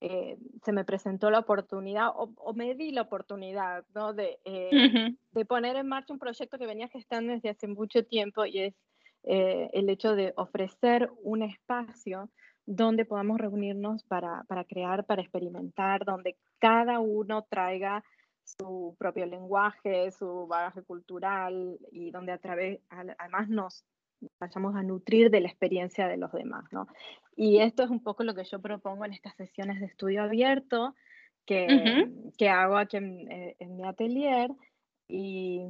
[0.00, 4.12] eh, se me presentó la oportunidad, o, me di la oportunidad, ¿no?
[4.12, 8.58] De, de, poner en marcha un proyecto que venía gestando desde hace mucho tiempo y
[8.58, 8.74] es
[9.22, 12.30] el hecho de ofrecer un espacio
[12.66, 18.04] donde podamos reunirnos para, para, crear, para experimentar, donde cada uno traiga
[18.44, 23.84] su propio lenguaje, su bagaje cultural y donde a través, además nos
[24.38, 26.86] vayamos a nutrir de la experiencia de los demás, ¿no?
[27.36, 30.94] Y esto es un poco lo que yo propongo en estas sesiones de estudio abierto
[31.46, 32.06] que,
[32.36, 34.50] que hago aquí en, eh, en mi atelier
[35.08, 35.62] y,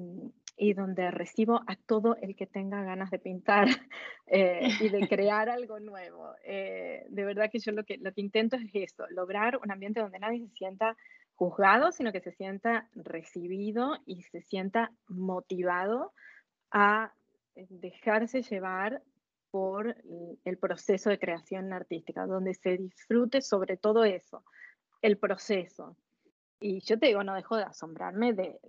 [0.61, 3.67] y donde recibo a todo el que tenga ganas de pintar
[4.27, 6.35] eh, y de crear algo nuevo.
[6.45, 10.01] Eh, de verdad que yo lo que, lo que intento es eso, lograr un ambiente
[10.01, 10.99] donde nadie se sienta
[11.35, 16.13] juzgado, sino que se sienta recibido y se sienta motivado
[16.71, 17.15] a
[17.55, 19.03] dejarse llevar
[19.51, 19.97] por
[20.45, 24.45] el proceso de creación artística, donde se disfrute sobre todo eso,
[25.01, 25.97] el proceso,
[26.61, 28.61] y yo te digo, no dejo de asombrarme de,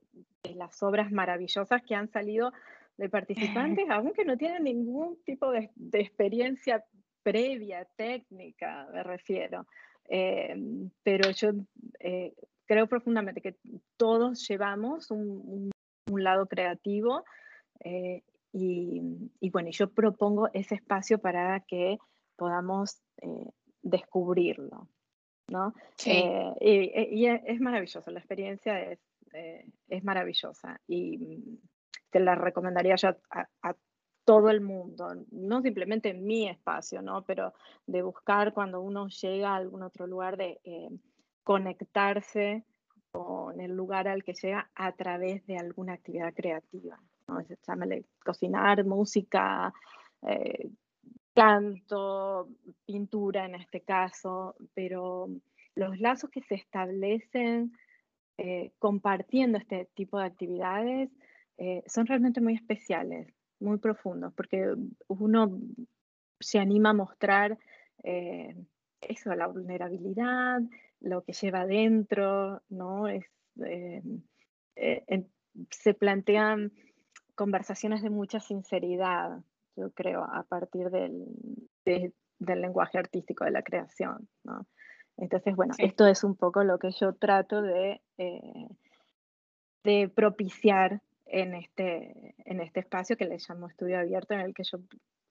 [0.56, 2.52] las obras maravillosas que han salido
[2.98, 6.84] de participantes, aunque no tienen ningún tipo de, experiencia
[7.22, 9.68] previa, técnica, me refiero.
[10.10, 10.56] Eh,
[11.04, 11.52] pero yo
[12.00, 12.34] eh,
[12.66, 13.56] creo profundamente que
[13.98, 15.70] todos llevamos un,
[16.08, 17.24] lado creativo
[17.80, 19.02] eh, y,
[19.40, 21.98] y, bueno, yo propongo ese espacio para que
[22.36, 23.02] podamos
[23.82, 24.90] descubrirlo.
[25.52, 25.76] ¿No?
[26.06, 29.00] Eh, y, es maravilloso, la experiencia es,
[29.34, 31.58] eh, es maravillosa y mm,
[32.10, 33.76] te la recomendaría yo a,
[34.24, 37.24] todo el mundo, no simplemente en mi espacio, ¿no?
[37.24, 37.54] Pero
[37.88, 40.90] de buscar cuando uno llega a algún otro lugar, de eh,
[41.44, 42.64] conectarse
[43.12, 47.42] con el lugar al que llega a través de alguna actividad creativa, ¿no?
[47.68, 49.74] Llámale cocinar, música,
[51.34, 52.50] canto,
[52.86, 55.30] pintura en este caso, pero
[55.76, 57.74] los lazos que se establecen
[58.38, 61.10] eh, compartiendo este tipo de actividades
[61.58, 64.74] eh, son realmente muy especiales, muy profundos, porque
[65.08, 65.60] uno
[66.40, 67.58] se anima a mostrar
[68.04, 68.56] eh,
[69.02, 70.62] eso, la vulnerabilidad,
[71.00, 73.08] lo que lleva adentro, ¿no?
[73.08, 73.26] Es,
[75.70, 76.72] se plantean
[77.36, 79.44] conversaciones de mucha sinceridad,
[79.76, 81.26] yo creo, a partir del,
[81.86, 84.28] del lenguaje artístico de la creación.
[84.44, 84.66] ¿no?
[85.18, 88.68] Entonces, bueno, esto es un poco lo que yo trato de, eh,
[89.84, 94.64] de propiciar en este, en este espacio que le llamo estudio abierto, en el que
[94.64, 94.80] yo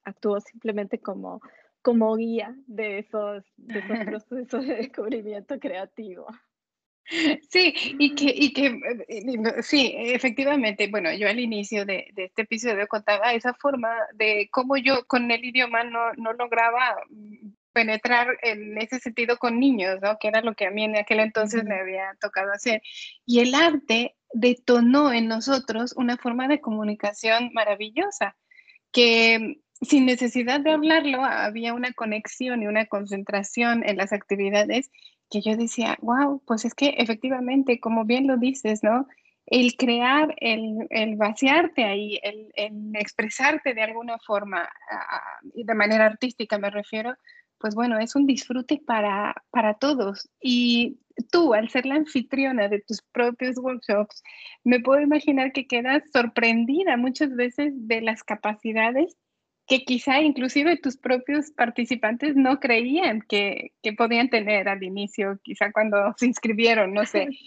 [0.05, 1.41] actúo simplemente como,
[1.83, 6.27] como guía de esos, de esos procesos de descubrimiento creativo.
[7.51, 8.67] Sí, y que, y que
[9.09, 14.49] eh, sí, efectivamente, bueno, yo al inicio de, de, este episodio contaba esa forma de
[14.53, 16.97] cómo yo con el idioma no, no lograba
[17.73, 20.19] penetrar en ese sentido con niños, ¿no?
[20.19, 22.83] Que era lo que a mí en aquel entonces me había tocado hacer.
[23.27, 28.37] Y el arte detonó en nosotros una forma de comunicación maravillosa,
[28.93, 34.91] que sin necesidad de hablarlo, había una conexión y una concentración en las actividades
[35.31, 39.07] que yo decía, wow, pues es que efectivamente, como bien lo dices, ¿no?
[39.47, 42.53] El crear, el, el vaciarte ahí, el,
[42.95, 44.69] expresarte de alguna forma,
[45.55, 47.15] y de manera artística me refiero,
[47.59, 50.29] pues bueno, es un disfrute para, para todos.
[50.41, 50.99] Y
[51.31, 54.23] tú, al ser la anfitriona de tus propios workshops,
[54.65, 59.17] me puedo imaginar que quedas sorprendida muchas veces de las capacidades
[59.71, 65.97] que quizá inclusive tus propios participantes no creían que, podían tener al inicio, quizá cuando
[66.19, 67.29] se inscribieron, no sé.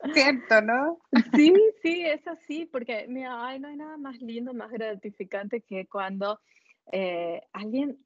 [0.00, 0.14] Sí.
[0.14, 1.00] Cierto, ¿no?
[1.34, 1.52] Sí,
[1.82, 6.38] sí, es así, porque mira, no hay nada más lindo, más gratificante que cuando
[6.92, 7.98] eh, alguien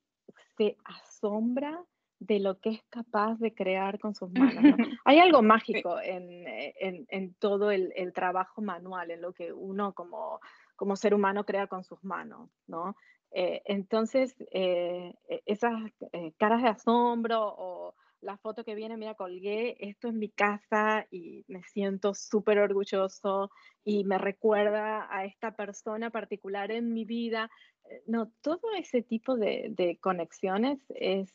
[0.56, 1.84] se asombra
[2.18, 4.54] de lo que es capaz de crear con sus manos.
[5.04, 9.92] Hay algo mágico en, en, en todo el, el, trabajo manual, en lo que uno
[9.92, 10.40] como
[10.76, 12.96] como ser humano crea con sus manos, ¿no?
[13.34, 15.72] Eh, entonces, eh, e, esas
[16.12, 21.06] eh, caras de asombro o la foto que viene, mira, colgué esto en mi casa
[21.10, 23.50] y me siento súper orgulloso
[23.84, 27.50] y me recuerda a esta persona particular en mi vida.
[28.06, 31.34] No, todo ese tipo de, conexiones es,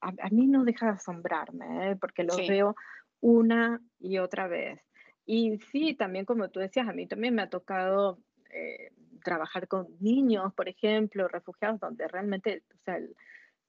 [0.00, 2.74] a, mí no deja de asombrarme, porque lo veo
[3.20, 4.80] una y otra vez.
[5.26, 8.18] Y sí, también como tú decías, a mí también me ha tocado
[8.50, 8.92] eh,
[9.24, 12.98] trabajar con niños, por ejemplo, refugiados, donde realmente o sea,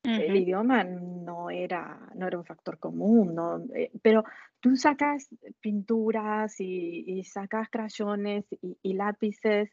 [0.03, 3.59] el, idioma no era, no era un factor común, ¿no?
[3.75, 4.23] Eh, pero
[4.59, 5.27] tú sacas
[5.59, 9.69] pinturas y, sacas crayones y, lápices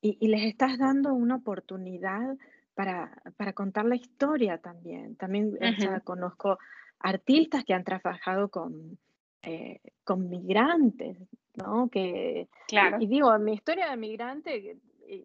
[0.00, 2.36] y, les estás dando una oportunidad
[2.74, 5.16] para, para contar la historia también.
[5.16, 5.56] También
[6.02, 6.58] conozco
[6.98, 8.98] artistas que han trabajado con,
[9.42, 11.16] eh, con migrantes,
[11.54, 11.88] ¿no?
[11.90, 12.98] Que, claro.
[13.00, 15.24] y, digo, mi historia de migrante, y,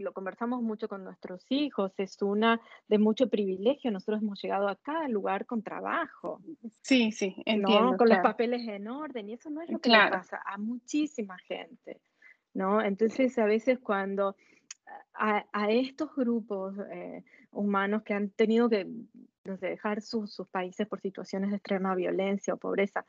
[0.00, 3.90] lo conversamos mucho con nuestros hijos, es una de mucho privilegio.
[3.90, 6.40] Nosotros hemos llegado a cada lugar con trabajo.
[6.82, 7.96] Sí, sí, entiendo.
[7.96, 11.36] Con los papeles en orden, y eso no es lo que le pasa a muchísima
[11.38, 12.00] gente,
[12.54, 12.80] ¿no?
[12.80, 14.36] Entonces, a veces cuando
[15.14, 18.86] a, estos grupos eh, humanos que han tenido que
[19.44, 23.04] dejar sus, sus países por situaciones de extrema violencia o pobreza,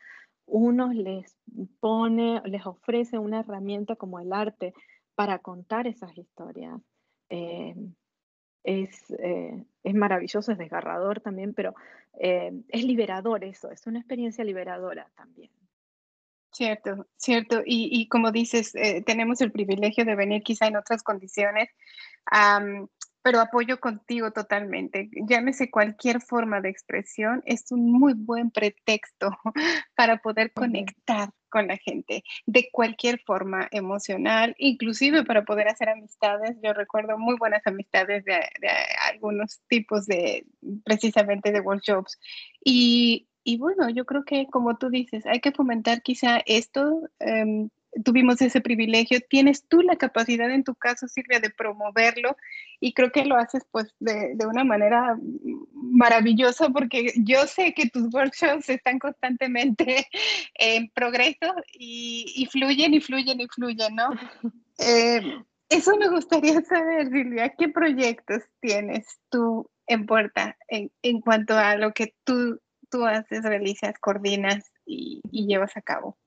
[0.49, 1.37] uno les
[1.79, 4.73] pone, les ofrece una herramienta como el arte
[5.15, 6.79] para contar esas historias.
[7.29, 7.75] Eh,
[8.63, 11.75] es, eh, es, maravilloso, es desgarrador también, pero
[12.19, 15.51] eh, es liberador eso, es una experiencia liberadora también.
[16.51, 17.61] Cierto, cierto.
[17.63, 18.73] Y, y como dices,
[19.05, 21.69] tenemos el privilegio de venir quizá en otras condiciones
[23.21, 25.09] pero apoyo contigo totalmente.
[25.27, 29.31] Llámese cualquier forma de expresión, es un muy buen pretexto
[29.95, 36.57] para poder conectar con la gente de cualquier forma emocional, inclusive para poder hacer amistades.
[36.63, 38.39] Yo recuerdo muy buenas amistades de,
[39.11, 40.45] algunos tipos de,
[40.85, 42.19] precisamente de workshops.
[42.63, 47.09] Y, y, bueno, yo creo que como tú dices, hay que fomentar quizá esto.
[47.19, 47.69] Em,
[48.03, 49.19] tuvimos ese privilegio.
[49.29, 52.35] Tienes tú la capacidad en tu caso, Silvia, de promoverlo
[52.79, 55.17] y creo que lo haces pues de, una manera
[55.73, 60.07] maravillosa porque yo sé que tus workshops están constantemente
[60.55, 64.09] en progreso y, fluyen y fluyen y fluyen, ¿no?
[64.81, 65.21] Eh,
[65.67, 71.91] eso me gustaría saber, Silvia, ¿qué proyectos tienes tú en puerta en, cuanto a lo
[71.91, 76.17] que tú, tú haces, realizas, coordinas y llevas a cabo?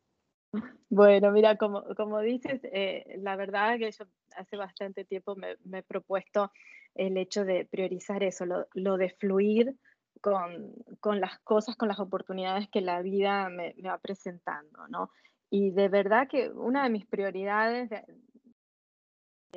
[0.90, 4.04] Bueno, mira, como, como dices, eh, la verdad que yo
[4.36, 6.52] hace bastante tiempo me, he propuesto
[6.94, 9.74] el hecho de priorizar eso, lo, de fluir
[10.20, 15.10] con, con, las cosas, con las oportunidades que la vida me, va presentando, ¿no?
[15.48, 18.04] Y de verdad que una de mis prioridades de,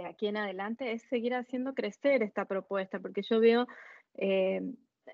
[0.05, 3.67] aquí en adelante es seguir haciendo crecer esta propuesta, porque yo veo
[4.13, 4.61] eh,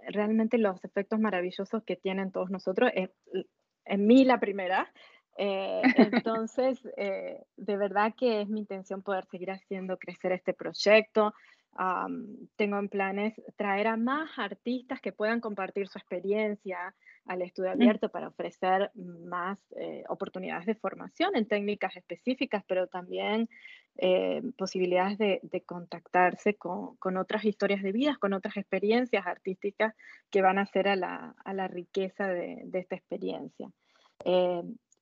[0.09, 2.91] realmente los efectos maravillosos que tienen todos nosotros.
[2.93, 3.11] En,
[3.85, 4.91] en mí la primera,
[5.37, 11.33] eh, entonces, eh, de verdad que es mi intención poder seguir haciendo crecer este proyecto.
[12.57, 16.93] tengo en planes traer a más artistas que puedan compartir su experiencia
[17.25, 23.47] al estudio abierto para ofrecer más eh, oportunidades de formación en técnicas específicas, pero también
[24.57, 29.93] posibilidades de, contactarse con, con, otras historias de vida, con otras experiencias artísticas
[30.31, 33.69] que van a hacer a la, a la riqueza de, de esta experiencia.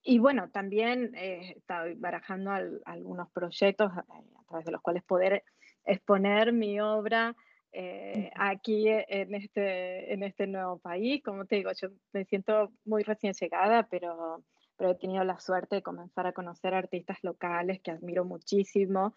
[0.03, 2.51] Y bueno, también eh, estoy barajando
[2.85, 4.01] algunos proyectos eh,
[4.39, 5.43] a, través de los cuales poder
[5.85, 7.35] exponer mi obra
[7.71, 11.21] eh, aquí en este, en este nuevo país.
[11.23, 14.43] Como te digo, yo me siento muy recién llegada, pero,
[14.77, 19.13] pero he tenido la suerte de comenzar a conocer artistas locales que admiro muchísimo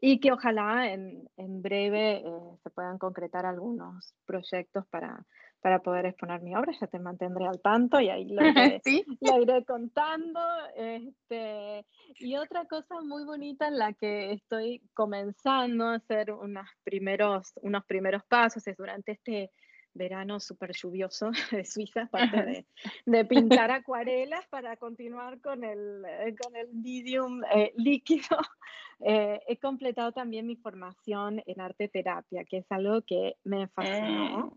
[0.00, 2.24] y que ojalá en, en breve
[2.62, 5.24] se puedan concretar algunos proyectos para,
[5.62, 8.82] para poder exponer mi obra, ya te mantendré al tanto y ahí lo iré,
[9.40, 10.40] iré contando.
[10.76, 11.86] Este,
[12.18, 17.84] y otra cosa muy bonita en la que estoy comenzando a hacer unos primeros, unos
[17.84, 19.52] primeros pasos es durante este
[19.94, 22.66] verano súper lluvioso de Suiza, aparte de,
[23.06, 28.36] de, pintar acuarelas para continuar con el, eh, con el medium eh, líquido.
[29.04, 34.56] Eh, he completado también mi formación en arte terapia, que es algo que me fascinó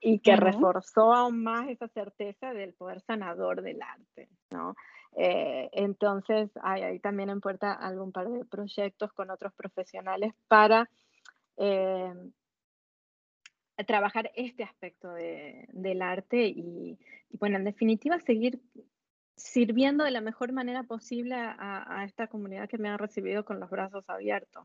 [0.00, 4.74] y que reforzó aún más esa certeza del poder sanador del arte, ¿no?
[5.14, 10.88] Eh, entonces, hay ahí también en puerta algún par de proyectos con otros profesionales para
[11.56, 12.14] eh,
[13.86, 16.98] trabajar este aspecto de, del arte y,
[17.32, 18.60] bueno, en definitiva, seguir
[19.36, 23.70] sirviendo de la mejor manera posible a, esta comunidad que me ha recibido con los
[23.70, 24.64] brazos abiertos.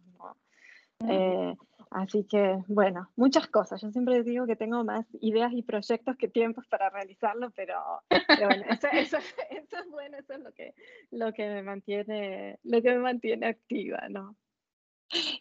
[1.08, 1.56] Eh,
[1.92, 3.82] así que, bueno, muchas cosas.
[3.82, 7.76] Yo siempre digo que tengo más ideas y proyectos que tiempos para realizarlo, pero,
[8.10, 10.74] bueno, eso, eso, eso, es bueno, eso es lo que,
[11.12, 14.36] lo que me mantiene, lo que me mantiene activa, ¿no?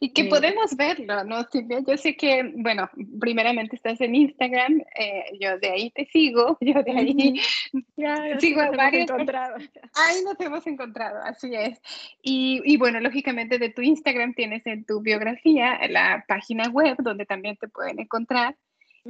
[0.01, 1.81] Y que podemos verlo, ¿no, Silvia?
[1.87, 2.89] Yo sé que, bueno,
[3.19, 7.41] primeramente estás en Instagram, eh, yo de ahí te sigo, yo de ahí
[8.41, 9.11] sigo a varios.
[9.11, 9.57] Encontrado.
[9.95, 11.81] Ahí nos hemos encontrado, así es.
[12.23, 17.27] Y, y, bueno, lógicamente de tu Instagram tienes en tu biografía la página web donde
[17.27, 18.57] también te pueden encontrar.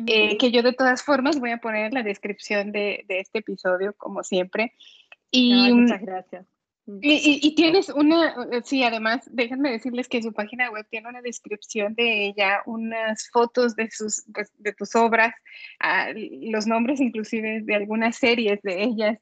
[0.06, 3.38] Eh, que yo de todas formas voy a poner en la descripción de, de este
[3.38, 4.74] episodio, como siempre.
[5.30, 6.46] Y, muchas gracias.
[7.02, 11.94] Y, tienes una, eh, sí, además, déjenme decirles que su página web tiene una descripción
[11.94, 15.34] de ella, unas fotos de, sus, de, tus obras,
[15.80, 19.18] ah, los nombres inclusive de algunas series de ellas.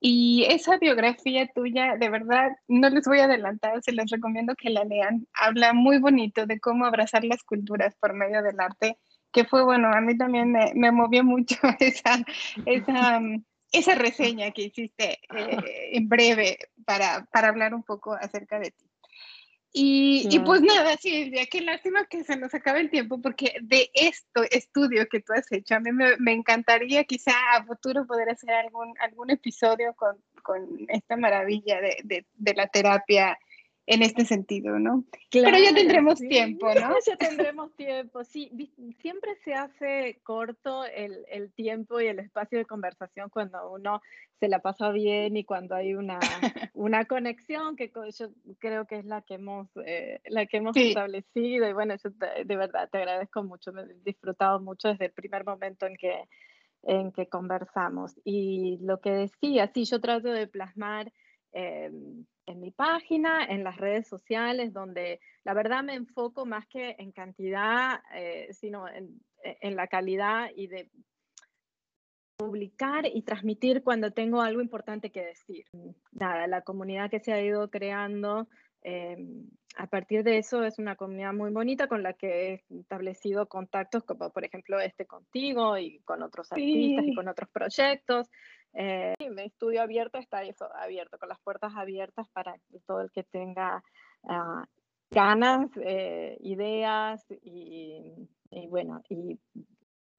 [0.00, 4.70] Y esa biografía tuya, de verdad, no les voy a adelantar, se les recomiendo que
[4.70, 5.26] la lean.
[5.32, 8.96] Habla muy bonito de cómo abrazar las culturas por medio del arte,
[9.32, 12.24] que fue, bueno, a mí también me, me movió mucho esa,
[12.64, 13.20] esa
[13.72, 16.58] esa reseña que hiciste eh, en breve
[16.88, 18.86] para, para, hablar un poco acerca de ti.
[19.70, 23.90] Y, y, pues nada, Silvia, qué lástima que se nos acabe el tiempo porque de
[23.92, 28.30] esto estudio que tú has hecho, a mí me, me encantaría quizá a futuro poder
[28.30, 33.38] hacer algún, algún episodio con, con esta maravilla de, de, de la terapia
[33.88, 35.04] en este sentido, ¿no?
[35.30, 36.94] Pero ya tendremos tiempo, ¿no?
[37.06, 38.50] Ya tendremos tiempo, sí.
[39.00, 44.02] Siempre se hace corto el, el, tiempo y el espacio de conversación cuando uno
[44.38, 46.18] se la pasa bien y cuando hay una,
[46.74, 48.28] una conexión que yo
[48.58, 51.66] creo que es la que hemos, eh, la que hemos establecido.
[51.66, 52.10] Y bueno, yo
[52.44, 56.24] de verdad te agradezco mucho, me he disfrutado mucho desde el primer momento en que,
[56.82, 58.20] en que conversamos.
[58.22, 61.10] Y lo que decía, sí, yo trato de plasmar...
[61.52, 61.90] Eh,
[62.46, 67.12] en mi página, en las redes sociales, donde la verdad me enfoco más que en
[67.12, 70.90] cantidad, eh, sino en, en, la calidad y de
[72.38, 75.66] publicar y transmitir cuando tengo algo importante que decir.
[76.12, 78.48] Nada, la comunidad que se ha ido creando
[78.82, 83.48] em, a partir de eso es una comunidad muy bonita con la que he establecido
[83.48, 88.30] contactos como por ejemplo este contigo y con otros artistas y con otros proyectos.
[88.74, 92.54] Eh, mi estudio abierto está eso, abierto, con las puertas abiertas para
[92.86, 93.82] todo el que tenga
[94.28, 94.66] ah,
[95.10, 98.14] ganas, eh, ideas y,
[98.68, 99.38] bueno, y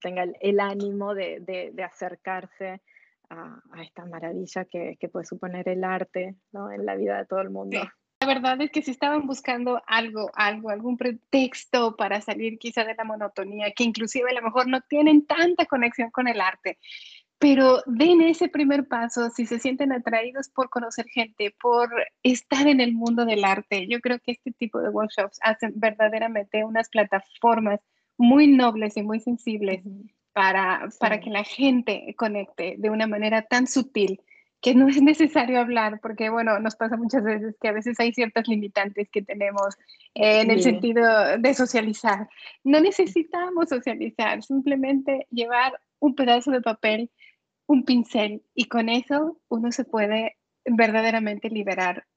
[0.02, 2.82] tenga el, ánimo de, de, acercarse
[3.30, 6.72] a, a, esta maravilla que, que, puede suponer el arte ¿no?
[6.72, 7.80] en la vida de todo el mundo.
[8.22, 12.94] La verdad es que si estaban buscando algo, algo, algún pretexto para salir quizá de
[12.94, 16.78] la monotonía, que inclusive a lo mejor no tienen tanta conexión con el arte,
[17.40, 21.90] pero den ese primer paso si se sienten atraídos por conocer gente, por
[22.22, 23.88] estar en el mundo del arte.
[23.88, 27.80] Yo creo que este tipo de workshops hacen verdaderamente unas plataformas
[28.18, 29.82] muy nobles y muy sensibles
[30.34, 34.22] para, para que la gente conecte de una manera tan sutil
[34.62, 38.12] que no es necesario hablar, porque bueno, nos pasa muchas veces que a veces hay
[38.12, 39.78] ciertas limitantes que tenemos
[40.14, 42.28] en el sentido de socializar.
[42.66, 47.10] No necesitamos socializar, simplemente llevar un pedazo de papel
[47.70, 52.08] un pincel y con eso uno se puede verdaderamente liberar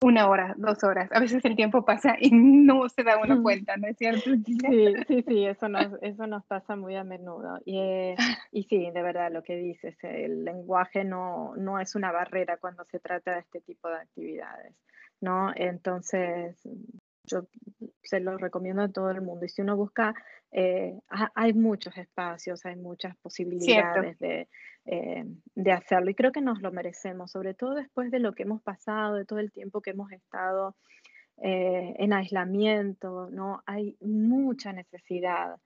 [0.00, 1.10] una hora, dos horas.
[1.12, 4.30] A veces el tiempo pasa y no se da una cuenta, ¿no es cierto?
[4.46, 4.58] Sí,
[5.08, 7.58] sí, sí, eso nos, eso nos pasa muy a menudo.
[7.64, 8.16] Y, eh,
[8.52, 12.84] y sí, de verdad, lo que dices, el lenguaje no, no es una barrera cuando
[12.84, 14.76] se trata de este tipo de actividades,
[15.20, 15.50] ¿no?
[15.56, 16.56] Entonces,
[17.24, 17.46] yo
[18.02, 19.44] se lo recomiendo a todo el mundo.
[19.44, 20.14] Y si uno busca,
[20.52, 20.98] eh,
[21.34, 24.48] hay muchos espacios, hay muchas posibilidades de,
[24.86, 26.10] eh, de, hacerlo.
[26.10, 29.24] Y creo que nos lo merecemos, sobre todo después de lo que hemos pasado, de
[29.24, 30.76] todo el tiempo que hemos estado
[31.42, 33.62] eh, en aislamiento, ¿no?
[33.66, 35.56] Hay mucha necesidad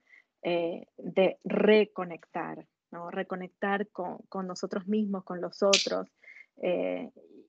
[0.43, 3.11] de reconectar, ¿no?
[3.11, 6.07] Reconectar con, con, nosotros mismos, con los otros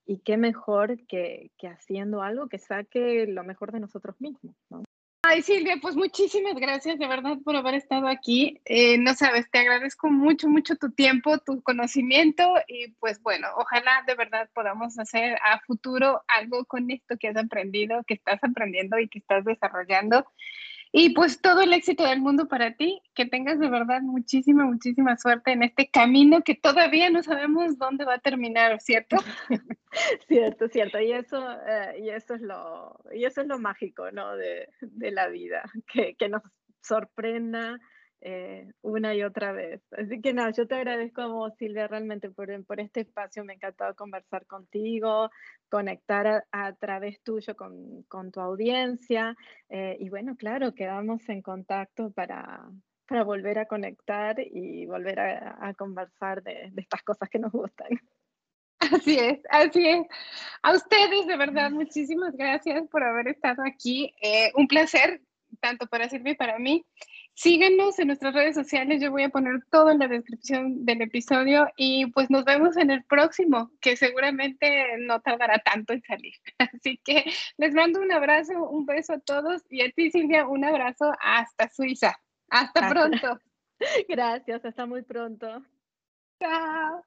[0.05, 4.83] y qué mejor que, que, haciendo algo que saque lo mejor de nosotros mismos, ¿no?
[5.27, 8.61] Ay, Silvia, pues muchísimas gracias de verdad por haber estado aquí.
[8.63, 14.03] Eh, no sabes, te agradezco mucho, mucho tu tiempo, tu conocimiento y pues bueno, ojalá
[14.05, 18.99] de verdad podamos hacer a futuro algo con esto que has aprendido, que estás aprendiendo
[18.99, 20.27] y que estás desarrollando.
[20.97, 25.17] Y pues todo el éxito del mundo para ti, que tengas de verdad muchísima, muchísima
[25.17, 29.17] suerte en este camino que todavía no sabemos dónde va a terminar, ¿cierto?
[30.29, 31.01] cierto, cierto.
[31.01, 34.37] Y eso, eh, y eso es lo, y eso es lo mágico, ¿no?
[34.37, 36.43] De, de la vida, que, que nos
[36.81, 37.77] sorprenda
[38.21, 39.81] eh, una y otra vez.
[39.91, 43.43] Así que nada, yo te agradezco Silvia, realmente por, por este espacio.
[43.43, 45.29] Me ha encantado conversar contigo,
[45.69, 49.35] conectar a, través tuyo con, con tu audiencia.
[49.69, 52.67] Eh, y bueno, claro, quedamos en contacto para,
[53.07, 57.51] para volver a conectar y volver a, a conversar de, de estas cosas que nos
[57.51, 57.89] gustan.
[58.93, 60.05] Así es, así es.
[60.61, 64.13] A ustedes, de verdad, muchísimas gracias por haber estado aquí.
[64.21, 65.21] Eh, un placer,
[65.59, 66.85] tanto para Silvia y para mí.
[67.37, 71.67] Síganos en nuestras redes sociales, yo voy a poner todo en la descripción del episodio
[71.75, 76.33] y pues nos vemos en el próximo, que seguramente no tardará tanto en salir.
[76.59, 77.25] Así que
[77.57, 81.69] les mando un abrazo, un beso a todos y a ti Silvia, un abrazo hasta
[81.69, 82.17] Suiza.
[82.49, 83.39] Hasta pronto.
[84.07, 85.61] Gracias, hasta muy pronto.
[86.39, 87.03] Chao.